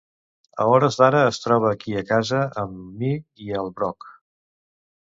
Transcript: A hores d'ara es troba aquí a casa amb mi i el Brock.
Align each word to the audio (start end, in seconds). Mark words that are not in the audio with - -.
A 0.63 0.65
hores 0.69 0.95
d'ara 1.01 1.19
es 1.33 1.39
troba 1.43 1.69
aquí 1.73 1.95
a 2.01 2.03
casa 2.13 2.43
amb 2.65 2.83
mi 3.03 3.13
i 3.49 3.57
el 3.63 3.73
Brock. 3.79 4.15